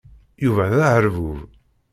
[0.43, 1.39] Yuba d aherbub.